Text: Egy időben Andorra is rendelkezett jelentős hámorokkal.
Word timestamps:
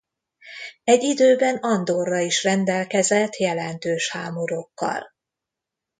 Egy 0.83 1.03
időben 1.03 1.57
Andorra 1.57 2.19
is 2.19 2.43
rendelkezett 2.43 3.35
jelentős 3.35 4.11
hámorokkal. 4.11 5.13